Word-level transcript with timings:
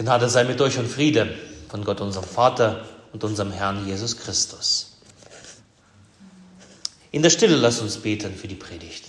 Gnade 0.00 0.30
sei 0.30 0.44
mit 0.44 0.58
euch 0.62 0.78
und 0.78 0.88
Friede 0.88 1.28
von 1.68 1.84
Gott, 1.84 2.00
unserem 2.00 2.24
Vater 2.26 2.86
und 3.12 3.22
unserem 3.22 3.52
Herrn 3.52 3.86
Jesus 3.86 4.16
Christus. 4.16 4.96
In 7.10 7.20
der 7.20 7.28
Stille 7.28 7.54
lasst 7.56 7.82
uns 7.82 7.98
beten 7.98 8.34
für 8.34 8.48
die 8.48 8.54
Predigt. 8.54 9.08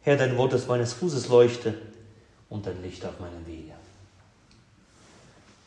Herr, 0.00 0.16
dein 0.16 0.36
Wort 0.36 0.54
des 0.54 0.66
meines 0.66 0.92
Fußes 0.92 1.28
leuchte 1.28 1.74
und 2.48 2.66
dein 2.66 2.82
Licht 2.82 3.04
auf 3.04 3.18
meinen 3.18 3.46
Wege. 3.46 3.72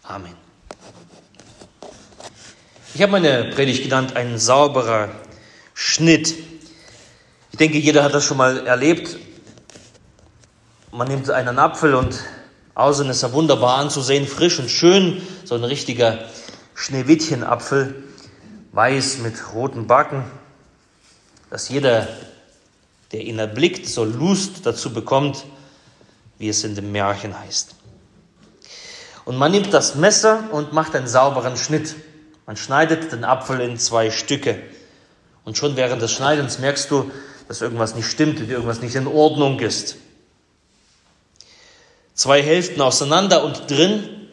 Amen. 0.03 0.33
Ich 2.93 3.01
habe 3.01 3.11
meine 3.11 3.45
Predigt 3.51 3.83
genannt, 3.83 4.15
ein 4.15 4.39
sauberer 4.39 5.09
Schnitt. 5.73 6.33
Ich 7.51 7.57
denke, 7.57 7.77
jeder 7.77 8.03
hat 8.03 8.13
das 8.13 8.25
schon 8.25 8.37
mal 8.37 8.65
erlebt. 8.65 9.17
Man 10.91 11.07
nimmt 11.07 11.29
einen 11.29 11.59
Apfel 11.59 11.93
und 11.93 12.19
außen 12.73 13.09
ist 13.09 13.23
er 13.23 13.33
wunderbar 13.33 13.77
anzusehen, 13.77 14.27
frisch 14.27 14.59
und 14.59 14.69
schön, 14.69 15.21
so 15.45 15.55
ein 15.55 15.63
richtiger 15.63 16.25
Schneewittchenapfel, 16.73 18.03
weiß 18.71 19.19
mit 19.19 19.53
roten 19.53 19.85
Backen, 19.85 20.23
dass 21.49 21.69
jeder 21.69 22.07
der 23.11 23.21
ihn 23.21 23.39
erblickt, 23.39 23.87
so 23.87 24.03
Lust 24.03 24.65
dazu 24.65 24.93
bekommt, 24.93 25.45
wie 26.39 26.49
es 26.49 26.63
in 26.63 26.73
dem 26.73 26.91
Märchen 26.91 27.37
heißt. 27.37 27.75
Und 29.25 29.37
man 29.37 29.51
nimmt 29.51 29.71
das 29.73 29.93
Messer 29.93 30.45
und 30.51 30.73
macht 30.73 30.95
einen 30.95 31.07
sauberen 31.07 31.55
Schnitt. 31.55 31.95
Man 32.47 32.57
schneidet 32.57 33.11
den 33.11 33.23
Apfel 33.23 33.59
in 33.59 33.77
zwei 33.77 34.09
Stücke. 34.09 34.59
Und 35.43 35.57
schon 35.57 35.75
während 35.75 36.01
des 36.01 36.11
Schneidens 36.11 36.57
merkst 36.57 36.89
du, 36.89 37.11
dass 37.47 37.61
irgendwas 37.61 37.93
nicht 37.93 38.07
stimmt, 38.07 38.39
irgendwas 38.39 38.81
nicht 38.81 38.95
in 38.95 39.05
Ordnung 39.05 39.59
ist. 39.59 39.97
Zwei 42.15 42.41
Hälften 42.41 42.81
auseinander 42.81 43.43
und 43.43 43.69
drin 43.69 44.29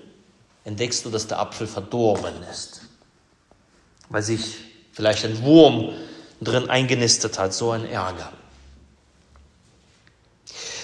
entdeckst 0.64 1.04
du, 1.04 1.10
dass 1.10 1.26
der 1.26 1.38
Apfel 1.38 1.66
verdorben 1.66 2.34
ist, 2.50 2.82
weil 4.08 4.22
sich 4.22 4.56
vielleicht 4.92 5.24
ein 5.24 5.42
Wurm 5.42 5.92
drin 6.40 6.68
eingenistet 6.68 7.38
hat, 7.38 7.54
so 7.54 7.70
ein 7.70 7.84
Ärger. 7.84 8.32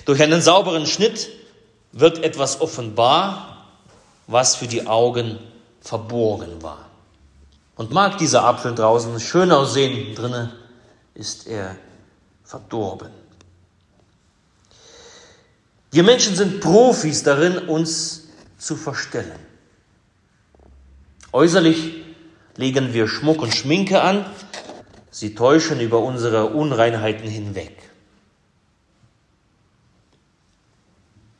Durch 0.05 0.22
einen 0.22 0.42
sauberen 0.42 0.86
Schnitt 0.86 1.28
wird 1.92 2.25
etwas 2.25 2.61
offenbar, 2.61 3.67
was 4.27 4.56
für 4.56 4.67
die 4.67 4.86
Augen 4.86 5.39
verborgen 5.81 6.62
war. 6.62 6.86
Und 7.77 7.91
mag 7.91 8.19
dieser 8.19 8.45
Apfel 8.45 8.75
draußen 8.75 9.19
schön 9.20 9.50
aussehen, 9.50 10.14
drinnen 10.14 10.53
ist 11.14 11.47
er 11.47 11.77
verdorben. 12.45 13.11
Wir 15.91 16.03
Menschen 16.03 16.34
sind 16.34 16.61
Profis 16.61 17.23
darin, 17.23 17.69
uns 17.69 18.28
zu 18.58 18.77
verstellen. 18.77 19.39
Äußerlich 21.33 22.03
legen 22.56 22.95
wir 22.95 23.08
Schmuck 23.08 23.42
und 23.42 23.55
Schminke 23.55 24.00
an, 24.03 24.25
sie 25.11 25.34
täuschen 25.34 25.80
über 25.80 25.98
unsere 25.98 26.47
Unreinheiten 26.47 27.28
hinweg. 27.28 27.81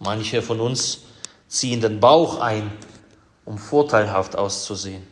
Manche 0.03 0.43
von 0.43 0.61
uns 0.61 1.03
ziehen 1.47 1.81
den 1.81 2.01
Bauch 2.01 2.41
ein, 2.41 2.73
um 3.45 3.57
vorteilhaft 3.57 4.35
auszusehen. 4.35 5.07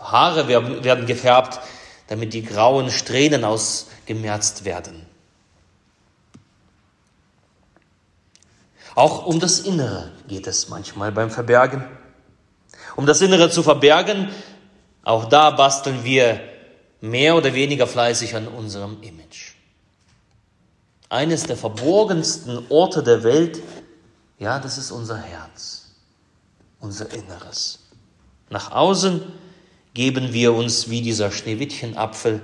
Haare 0.00 0.48
werden 0.48 1.06
gefärbt, 1.06 1.60
damit 2.08 2.34
die 2.34 2.42
grauen 2.42 2.90
Strähnen 2.90 3.44
ausgemerzt 3.44 4.64
werden. 4.64 5.06
Auch 8.96 9.26
um 9.26 9.38
das 9.38 9.60
Innere 9.60 10.10
geht 10.26 10.48
es 10.48 10.68
manchmal 10.68 11.12
beim 11.12 11.30
Verbergen. 11.30 11.84
Um 12.96 13.06
das 13.06 13.20
Innere 13.20 13.50
zu 13.50 13.62
verbergen, 13.62 14.30
auch 15.04 15.26
da 15.26 15.50
basteln 15.50 16.02
wir 16.02 16.40
mehr 17.00 17.36
oder 17.36 17.54
weniger 17.54 17.86
fleißig 17.86 18.34
an 18.34 18.48
unserem 18.48 19.00
Image 19.00 19.59
eines 21.10 21.42
der 21.42 21.56
verborgensten 21.56 22.64
Orte 22.70 23.02
der 23.02 23.22
Welt, 23.22 23.60
ja, 24.38 24.58
das 24.58 24.78
ist 24.78 24.90
unser 24.90 25.18
Herz, 25.18 25.88
unser 26.78 27.12
Inneres. 27.12 27.80
Nach 28.48 28.72
außen 28.72 29.20
geben 29.92 30.32
wir 30.32 30.54
uns 30.54 30.88
wie 30.88 31.02
dieser 31.02 31.30
Schneewittchenapfel 31.30 32.40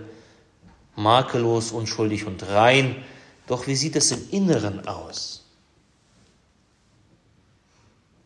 makellos, 0.96 1.70
unschuldig 1.70 2.26
und 2.26 2.42
rein. 2.48 3.02
Doch 3.46 3.66
wie 3.66 3.76
sieht 3.76 3.96
es 3.96 4.10
im 4.10 4.30
Inneren 4.30 4.86
aus? 4.86 5.44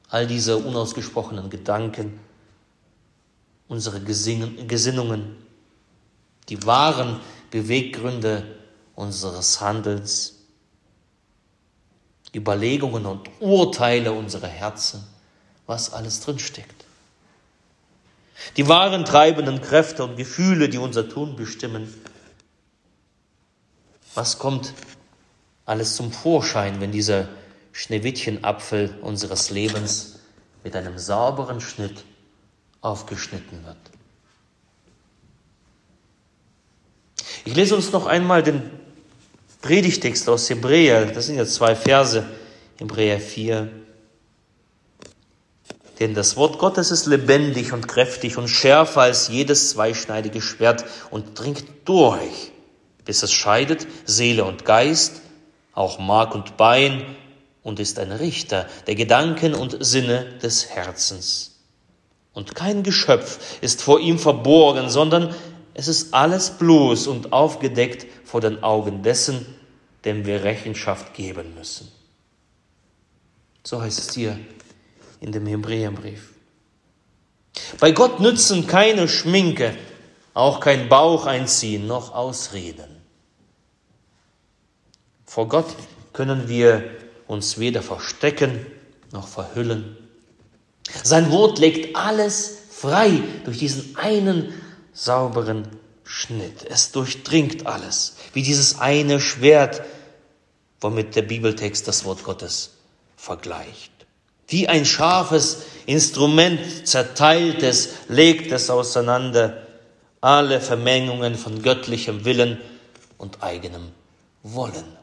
All 0.09 0.27
diese 0.27 0.57
unausgesprochenen 0.57 1.51
Gedanken, 1.51 2.19
unsere 3.69 4.01
Gesinnungen, 4.01 5.37
die 6.49 6.67
wahren 6.67 7.21
Beweggründe 7.51 8.60
unseres 9.01 9.61
Handelns, 9.61 10.35
Überlegungen 12.35 13.07
und 13.07 13.29
Urteile 13.41 14.13
unserer 14.13 14.47
Herzen, 14.47 15.03
was 15.67 15.93
alles 15.93 16.21
drinsteckt. 16.21 16.85
Die 18.57 18.69
wahren 18.69 19.05
treibenden 19.05 19.63
Kräfte 19.63 20.05
und 20.05 20.17
Gefühle, 20.17 20.69
die 20.69 20.79
unser 20.79 21.09
Tun 21.09 21.35
bestimmen. 21.35 21.93
Was 24.15 24.39
kommt 24.39 24.75
alles 25.65 25.97
zum 25.97 26.13
Vorschein, 26.13 26.81
wenn 26.81 26.93
dieser 26.93 27.29
Schneewittchenapfel 27.73 28.99
unseres 29.01 29.51
Lebens 29.51 30.21
mit 30.63 30.77
einem 30.77 30.99
sauberen 30.99 31.61
Schnitt 31.61 32.05
aufgeschnitten 32.83 33.65
wird? 33.65 33.79
Ich 37.45 37.55
lese 37.55 37.75
uns 37.75 37.93
noch 37.93 38.07
einmal 38.07 38.43
den 38.43 38.80
Predigtext 39.63 40.29
aus 40.29 40.49
Hebräer, 40.49 41.07
das 41.07 41.27
sind 41.27 41.37
jetzt 41.37 41.55
zwei 41.55 41.77
Verse, 41.77 42.25
Hebräer 42.79 43.21
4. 43.21 43.69
Denn 45.99 46.15
das 46.15 46.37
Wort 46.37 46.59
Gottes 46.59 46.91
ist 46.91 47.05
lebendig 47.05 47.75
und 47.75 47.87
kräftig 47.87 48.39
und 48.39 48.49
schärfer 48.49 49.03
als 49.03 49.29
jedes 49.29 49.71
zweischneidige 49.71 50.41
Schwert 50.41 50.87
und 51.11 51.39
dringt 51.39 51.65
durch, 51.85 52.53
bis 53.05 53.23
es 53.23 53.33
scheidet 53.33 53.87
Seele 54.07 54.45
und 54.45 54.65
Geist, 54.65 55.21
auch 55.75 55.99
Mark 55.99 56.35
und 56.35 56.57
Bein 56.57 57.05
und 57.63 57.81
ist 57.81 57.99
ein 57.99 58.13
Richter 58.13 58.67
der 58.87 58.95
Gedanken 58.95 59.55
und 59.55 59.77
Sinne 59.85 60.39
des 60.43 60.71
Herzens. 60.71 61.59
Und 62.33 62.55
kein 62.55 62.83
Geschöpf 62.83 63.39
ist 63.61 63.83
vor 63.83 64.01
ihm 64.01 64.19
verborgen, 64.19 64.89
sondern 64.89 65.35
es 65.75 65.89
ist 65.89 66.15
alles 66.15 66.51
bloß 66.51 67.07
und 67.07 67.33
aufgedeckt 67.33 68.07
vor 68.25 68.41
den 68.41 68.63
Augen 68.63 69.03
dessen, 69.03 69.47
dem 70.05 70.25
wir 70.27 70.45
Rechenschaft 70.45 71.15
geben 71.15 71.55
müssen. 71.55 71.91
So 73.63 73.81
heißt 73.81 73.99
es 73.99 74.15
hier 74.15 74.39
in 75.21 75.33
dem 75.33 75.47
Hebräerbrief. 75.47 76.33
Bei 77.79 77.93
Gott 77.93 78.21
nützen 78.21 78.67
keine 78.67 79.09
Schminke, 79.09 79.77
auch 80.35 80.61
kein 80.61 80.89
Bauch 80.89 81.27
einziehen, 81.27 81.87
noch 81.87 82.15
Ausreden. 82.15 82.97
Vor 85.27 85.49
Gott 85.49 85.67
können 86.13 86.49
wir 86.49 86.83
uns 87.27 87.59
weder 87.59 87.83
verstecken 87.83 88.67
noch 89.13 89.29
verhüllen. 89.29 89.97
Sein 91.03 91.31
Wort 91.31 91.59
legt 91.59 91.97
alles 91.97 92.59
frei 92.71 93.21
durch 93.45 93.59
diesen 93.59 93.97
einen 93.97 94.53
sauberen 94.93 95.69
Schnitt. 96.05 96.65
Es 96.69 96.93
durchdringt 96.93 97.67
alles, 97.67 98.17
wie 98.33 98.43
dieses 98.43 98.81
eine 98.81 99.21
Schwert, 99.21 99.83
womit 100.81 101.15
der 101.17 101.23
Bibeltext 101.23 101.87
das 101.87 102.05
Wort 102.05 102.25
Gottes 102.25 102.71
vergleicht. 103.17 103.93
Wie 104.49 104.67
ein 104.67 104.85
scharfes 104.85 105.63
Instrument 105.87 106.87
zerteilt 106.87 107.63
es, 107.63 107.91
legt 108.09 108.51
es 108.51 108.69
auseinander, 108.71 109.67
alle 110.21 110.61
Vermengungen 110.61 111.37
von 111.37 111.63
göttlichem 111.63 112.25
Willen 112.25 112.61
und 113.17 113.43
eigenem 113.43 113.93
Wollen. 114.43 114.97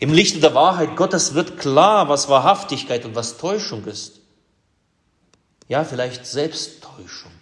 Im 0.00 0.12
Lichte 0.12 0.40
der 0.40 0.54
Wahrheit 0.54 0.96
Gottes 0.96 1.34
wird 1.34 1.58
klar, 1.58 2.08
was 2.08 2.28
Wahrhaftigkeit 2.28 3.04
und 3.04 3.14
was 3.14 3.36
Täuschung 3.36 3.84
ist. 3.84 4.20
Ja, 5.68 5.84
vielleicht 5.84 6.26
Selbsttäuschung. 6.26 7.32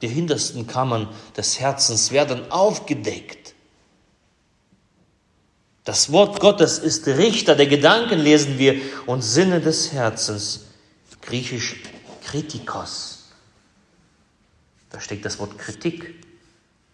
Die 0.00 0.08
hintersten 0.08 0.66
Kammern 0.66 1.08
des 1.36 1.58
Herzens 1.58 2.12
werden 2.12 2.50
aufgedeckt. 2.50 3.54
Das 5.84 6.12
Wort 6.12 6.40
Gottes 6.40 6.78
ist 6.78 7.06
Richter 7.06 7.56
der 7.56 7.66
Gedanken, 7.66 8.20
lesen 8.20 8.58
wir, 8.58 8.80
und 9.06 9.22
Sinne 9.22 9.60
des 9.60 9.92
Herzens. 9.92 10.66
Griechisch 11.22 11.82
Kritikos. 12.24 13.24
Da 14.90 15.00
steckt 15.00 15.24
das 15.24 15.38
Wort 15.38 15.58
Kritik, 15.58 16.14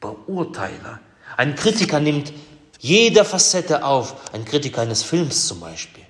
Beurteiler. 0.00 1.00
Ein 1.36 1.56
Kritiker 1.56 2.00
nimmt 2.00 2.32
jede 2.78 3.24
Facette 3.24 3.84
auf, 3.84 4.32
ein 4.32 4.44
Kritiker 4.44 4.82
eines 4.82 5.02
Films 5.02 5.46
zum 5.48 5.60
Beispiel. 5.60 6.04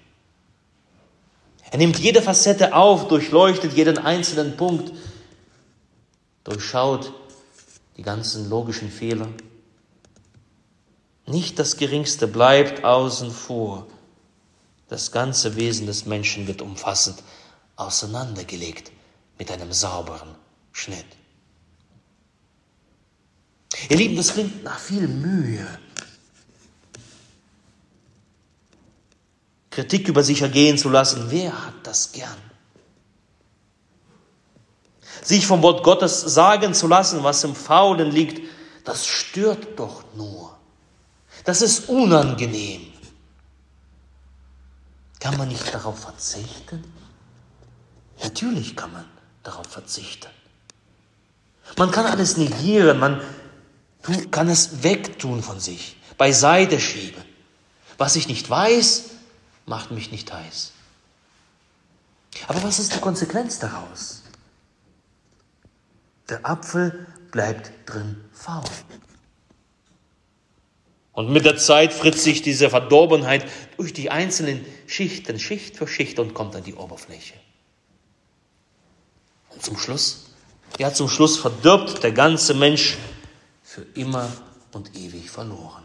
Er 1.70 1.78
nimmt 1.78 1.98
jede 1.98 2.20
Facette 2.20 2.74
auf, 2.74 3.08
durchleuchtet 3.08 3.72
jeden 3.72 3.98
einzelnen 3.98 4.56
Punkt, 4.56 4.92
durchschaut 6.44 7.12
die 7.96 8.02
ganzen 8.02 8.48
logischen 8.48 8.90
Fehler. 8.90 9.28
Nicht 11.26 11.58
das 11.58 11.76
Geringste 11.76 12.26
bleibt 12.26 12.84
außen 12.84 13.30
vor. 13.30 13.86
Das 14.88 15.10
ganze 15.10 15.56
Wesen 15.56 15.86
des 15.86 16.04
Menschen 16.04 16.46
wird 16.46 16.60
umfassend 16.60 17.22
auseinandergelegt 17.76 18.92
mit 19.38 19.50
einem 19.50 19.72
sauberen 19.72 20.34
Schnitt. 20.72 21.06
Ihr 23.88 23.96
Lieben, 23.96 24.16
das 24.16 24.32
klingt 24.32 24.62
nach 24.62 24.78
viel 24.78 25.08
Mühe. 25.08 25.66
Kritik 29.70 30.06
über 30.06 30.22
sich 30.22 30.42
ergehen 30.42 30.78
zu 30.78 30.88
lassen, 30.88 31.30
wer 31.30 31.66
hat 31.66 31.74
das 31.82 32.12
gern? 32.12 32.53
Sich 35.22 35.46
vom 35.46 35.62
Wort 35.62 35.82
Gottes 35.82 36.20
sagen 36.20 36.74
zu 36.74 36.86
lassen, 36.86 37.22
was 37.22 37.44
im 37.44 37.54
Faulen 37.54 38.10
liegt, 38.10 38.42
das 38.84 39.06
stört 39.06 39.78
doch 39.78 40.04
nur. 40.14 40.56
Das 41.44 41.62
ist 41.62 41.88
unangenehm. 41.88 42.92
Kann 45.20 45.36
man 45.36 45.48
nicht 45.48 45.72
darauf 45.72 45.98
verzichten? 46.00 46.84
Natürlich 48.22 48.76
kann 48.76 48.92
man 48.92 49.04
darauf 49.42 49.66
verzichten. 49.66 50.30
Man 51.76 51.90
kann 51.90 52.06
alles 52.06 52.36
negieren, 52.36 52.98
man 52.98 53.22
kann 54.30 54.48
es 54.48 54.82
wegtun 54.82 55.42
von 55.42 55.60
sich, 55.60 55.96
beiseite 56.18 56.78
schieben. 56.78 57.24
Was 57.96 58.16
ich 58.16 58.28
nicht 58.28 58.48
weiß, 58.48 59.04
macht 59.66 59.90
mich 59.90 60.10
nicht 60.10 60.32
heiß. 60.32 60.72
Aber 62.48 62.62
was 62.62 62.78
ist 62.78 62.94
die 62.94 63.00
Konsequenz 63.00 63.58
daraus? 63.58 64.23
Der 66.28 66.46
Apfel 66.46 67.06
bleibt 67.30 67.72
drin 67.86 68.24
faul. 68.32 68.64
Und 71.12 71.30
mit 71.30 71.44
der 71.44 71.56
Zeit 71.56 71.92
fritzt 71.92 72.24
sich 72.24 72.42
diese 72.42 72.70
Verdorbenheit 72.70 73.48
durch 73.76 73.92
die 73.92 74.10
einzelnen 74.10 74.64
Schichten, 74.86 75.38
Schicht 75.38 75.76
für 75.76 75.86
Schicht 75.86 76.18
und 76.18 76.34
kommt 76.34 76.56
an 76.56 76.64
die 76.64 76.74
Oberfläche. 76.74 77.34
Und 79.50 79.62
zum 79.62 79.78
Schluss, 79.78 80.30
ja, 80.78 80.92
zum 80.92 81.08
Schluss 81.08 81.38
verdirbt 81.38 82.02
der 82.02 82.10
ganze 82.10 82.54
Mensch 82.54 82.96
für 83.62 83.82
immer 83.94 84.30
und 84.72 84.96
ewig 84.96 85.30
verloren. 85.30 85.84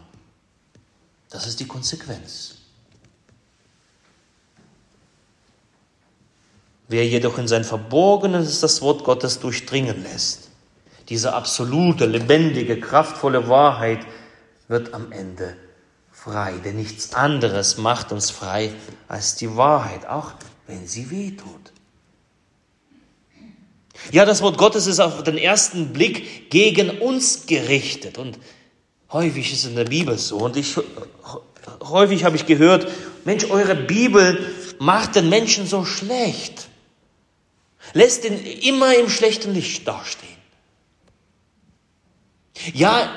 Das 1.28 1.46
ist 1.46 1.60
die 1.60 1.66
Konsequenz. 1.66 2.59
Wer 6.90 7.06
jedoch 7.06 7.38
in 7.38 7.46
sein 7.46 7.62
Verborgenes 7.62 8.58
das 8.58 8.82
Wort 8.82 9.04
Gottes 9.04 9.38
durchdringen 9.38 10.02
lässt, 10.02 10.48
diese 11.08 11.34
absolute, 11.34 12.04
lebendige, 12.06 12.80
kraftvolle 12.80 13.48
Wahrheit 13.48 14.00
wird 14.66 14.92
am 14.92 15.12
Ende 15.12 15.56
frei. 16.10 16.54
Denn 16.64 16.74
nichts 16.74 17.14
anderes 17.14 17.78
macht 17.78 18.10
uns 18.10 18.32
frei 18.32 18.72
als 19.06 19.36
die 19.36 19.56
Wahrheit, 19.56 20.08
auch 20.08 20.32
wenn 20.66 20.88
sie 20.88 21.12
weh 21.12 21.30
tut. 21.30 21.72
Ja, 24.10 24.24
das 24.24 24.42
Wort 24.42 24.58
Gottes 24.58 24.88
ist 24.88 24.98
auf 24.98 25.22
den 25.22 25.38
ersten 25.38 25.92
Blick 25.92 26.50
gegen 26.50 26.90
uns 26.90 27.46
gerichtet. 27.46 28.18
Und 28.18 28.36
häufig 29.12 29.52
ist 29.52 29.60
es 29.60 29.70
in 29.70 29.76
der 29.76 29.84
Bibel 29.84 30.18
so. 30.18 30.38
Und 30.38 30.56
ich, 30.56 30.74
häufig 31.84 32.24
habe 32.24 32.34
ich 32.34 32.46
gehört, 32.46 32.88
Mensch, 33.24 33.44
eure 33.44 33.76
Bibel 33.76 34.44
macht 34.80 35.14
den 35.14 35.28
Menschen 35.28 35.68
so 35.68 35.84
schlecht. 35.84 36.66
Lässt 37.92 38.24
ihn 38.24 38.38
immer 38.62 38.94
im 38.94 39.08
schlechten 39.08 39.52
Licht 39.52 39.86
dastehen. 39.86 40.30
Ja, 42.74 43.10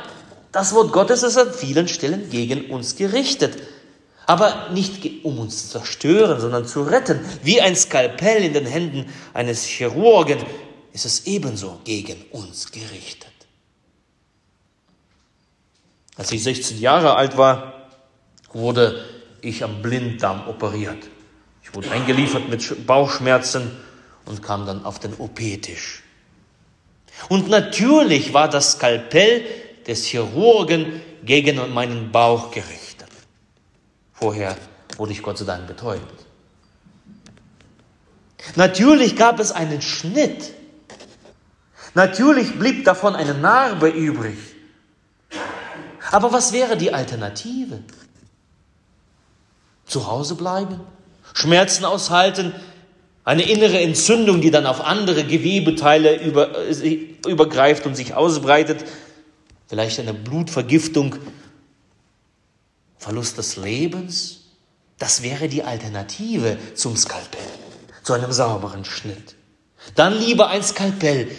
das 0.52 0.74
Wort 0.74 0.92
Gottes 0.92 1.24
ist 1.24 1.38
an 1.38 1.54
vielen 1.54 1.88
Stellen 1.88 2.30
gegen 2.30 2.72
uns 2.72 2.96
gerichtet. 2.96 3.58
Aber 4.26 4.70
nicht 4.70 5.26
um 5.26 5.40
uns 5.40 5.64
zu 5.64 5.80
zerstören, 5.80 6.40
sondern 6.40 6.66
zu 6.66 6.84
retten. 6.84 7.20
Wie 7.44 7.60
ein 7.60 7.76
Skalpell 7.76 8.44
in 8.44 8.54
den 8.54 8.66
Händen 8.66 9.12
eines 9.34 9.66
Chirurgen 9.66 10.40
ist 10.94 11.06
es 11.06 11.26
ebenso 11.26 11.80
gegen 11.84 12.24
uns 12.32 12.72
gerichtet. 12.72 13.32
Als 16.16 16.32
ich 16.32 16.44
16 16.44 16.80
Jahre 16.80 17.16
alt 17.16 17.38
war, 17.38 17.90
wurde 18.54 19.04
ich 19.42 19.64
am 19.64 19.82
Blinddarm 19.82 20.48
operiert. 20.48 21.10
Ich 21.64 21.74
wurde 21.74 21.92
eingeliefert 21.92 22.48
mit 22.50 22.86
Bauchschmerzen 22.86 23.72
und 24.26 24.42
kam 24.42 24.66
dann 24.66 24.86
auf 24.86 25.00
den 25.00 25.14
OP-Tisch. 25.14 26.04
Und 27.30 27.50
natürlich 27.50 28.34
war 28.34 28.50
das 28.50 28.74
Skalpell 28.74 29.46
des 29.88 30.06
Chirurgen 30.06 31.02
gegen 31.24 31.74
meinen 31.74 32.12
Bauch 32.12 32.52
gerichtet. 32.52 33.10
Vorher 34.14 34.58
wurde 34.98 35.12
ich 35.12 35.22
Gott 35.22 35.38
sei 35.38 35.46
Dank 35.46 35.68
betäubt. 35.68 36.26
Natürlich 38.56 39.16
gab 39.16 39.40
es 39.40 39.52
einen 39.52 39.82
Schnitt 39.82 40.54
Natürlich 41.94 42.58
blieb 42.58 42.86
davon 42.86 43.16
eine 43.16 43.34
Narbe 43.34 43.90
übrig. 43.90 44.38
Aber 46.12 46.32
was 46.32 46.52
wäre 46.52 46.78
die 46.78 46.94
Alternative? 46.94 47.80
Zu 49.86 50.08
Hause 50.08 50.36
bleiben? 50.36 50.80
Schmerzen 51.34 51.86
aushalten? 51.86 52.54
Eine 53.24 53.44
innere 53.50 53.80
Entzündung, 53.80 54.42
die 54.42 54.52
dann 54.52 54.66
auf 54.66 54.82
andere 54.82 55.24
Gewebeteile 55.24 56.22
über, 56.22 56.58
äh, 56.68 57.08
übergreift 57.28 57.86
und 57.86 57.96
sich 57.96 58.14
ausbreitet? 58.14 58.84
Vielleicht 59.68 60.00
eine 60.00 60.14
Blutvergiftung? 60.14 61.16
Verlust 62.98 63.38
des 63.38 63.56
Lebens? 63.58 64.42
Das 64.98 65.24
wäre 65.24 65.48
die 65.48 65.64
Alternative 65.64 66.58
zum 66.76 66.96
Skalpell, 66.96 67.42
zu 68.04 68.14
einem 68.14 68.32
sauberen 68.32 68.86
Schnitt. 68.86 69.36
Dann 69.96 70.18
lieber 70.18 70.50
ein 70.50 70.64
Skalpell, 70.64 71.30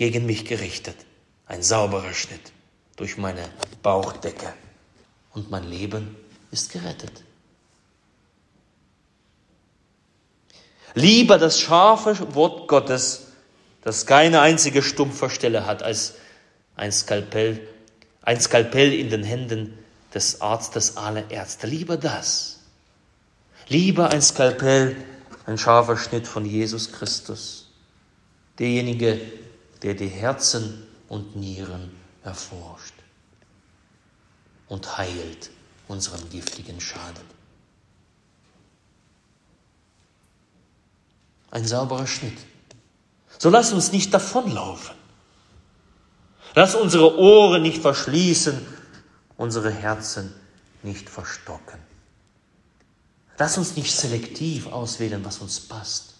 gegen 0.00 0.24
mich 0.24 0.46
gerichtet. 0.46 0.96
Ein 1.44 1.62
sauberer 1.62 2.14
Schnitt 2.14 2.52
durch 2.96 3.18
meine 3.18 3.44
Bauchdecke. 3.82 4.54
Und 5.34 5.50
mein 5.50 5.68
Leben 5.68 6.16
ist 6.50 6.72
gerettet. 6.72 7.22
Lieber 10.94 11.38
das 11.38 11.60
scharfe 11.60 12.34
Wort 12.34 12.68
Gottes, 12.68 13.28
das 13.82 14.06
keine 14.06 14.40
einzige 14.40 14.82
stumpfe 14.82 15.30
Stelle 15.30 15.66
hat, 15.66 15.82
als 15.82 16.14
ein 16.76 16.92
Skalpell, 16.92 17.60
ein 18.22 18.40
Skalpell 18.40 18.92
in 18.92 19.10
den 19.10 19.22
Händen 19.22 19.78
des 20.12 20.40
Arztes 20.40 20.96
aller 20.96 21.30
Ärzte. 21.30 21.66
Lieber 21.66 21.96
das. 21.96 22.58
Lieber 23.68 24.10
ein 24.10 24.22
Skalpell, 24.22 24.96
ein 25.46 25.58
scharfer 25.58 25.96
Schnitt 25.96 26.26
von 26.26 26.44
Jesus 26.44 26.92
Christus. 26.92 27.68
Derjenige, 28.58 29.20
der 29.82 29.94
die 29.94 30.08
Herzen 30.08 30.86
und 31.08 31.36
Nieren 31.36 31.90
erforscht 32.24 32.94
und 34.68 34.98
heilt 34.98 35.50
unseren 35.88 36.28
giftigen 36.30 36.80
Schaden. 36.80 37.39
Ein 41.50 41.66
sauberer 41.66 42.06
Schnitt. 42.06 42.38
So 43.38 43.50
lass 43.50 43.72
uns 43.72 43.92
nicht 43.92 44.12
davonlaufen. 44.12 44.94
Lass 46.54 46.74
unsere 46.74 47.18
Ohren 47.18 47.62
nicht 47.62 47.80
verschließen, 47.80 48.66
unsere 49.36 49.70
Herzen 49.70 50.34
nicht 50.82 51.08
verstocken. 51.08 51.78
Lass 53.38 53.56
uns 53.56 53.76
nicht 53.76 53.94
selektiv 53.94 54.66
auswählen, 54.66 55.24
was 55.24 55.38
uns 55.38 55.60
passt 55.60 56.10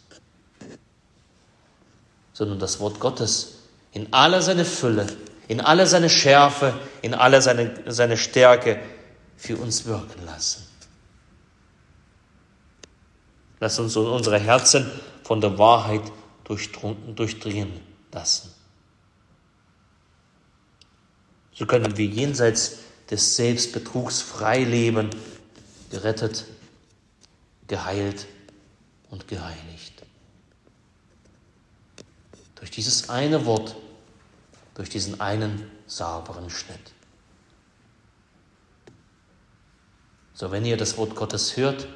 sondern 2.41 2.59
das 2.59 2.81
Wort 2.81 3.01
Gottes 3.01 3.59
in 3.93 4.15
aller 4.15 4.41
seine 4.41 4.65
Fülle, 4.65 5.07
in 5.47 5.61
aller 5.61 5.85
seine 5.85 6.09
Schärfe, 6.09 6.73
in 7.03 7.13
aller 7.13 7.43
seine, 7.43 7.75
seine 7.87 8.17
Stärke 8.17 8.81
für 9.37 9.59
uns 9.59 9.85
wirken 9.85 10.25
lassen. 10.25 10.67
Lass 13.59 13.79
uns 13.79 13.95
unsere 13.95 14.39
Herzen 14.39 14.91
von 15.31 15.41
der 15.41 15.57
Wahrheit 15.59 16.11
durchdringen 16.43 17.81
lassen. 18.11 18.53
So 21.53 21.67
können 21.67 21.97
wir 21.97 22.07
jenseits 22.07 22.79
des 23.09 23.37
Selbstbetrugs 23.37 24.23
frei 24.23 24.65
leben, 24.65 25.11
gerettet, 25.89 26.47
geheilt 27.69 28.27
und 29.11 29.29
geheiligt. 29.29 30.03
Durch 32.57 32.73
dieses 32.73 33.09
eine 33.09 33.47
Wort, 33.47 33.77
durch 34.75 34.89
diesen 34.89 35.21
einen 35.21 35.71
sauberen 35.87 36.51
Schnitt. 36.51 36.93
So, 40.35 40.51
wenn 40.51 40.65
ihr 40.65 40.77
das 40.77 40.97
Wort 40.97 41.15
Gottes 41.15 41.57
hört, 41.57 41.87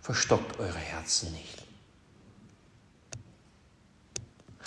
verstockt 0.00 0.60
eure 0.60 0.78
Herzen 0.78 1.32
nicht. 1.32 1.61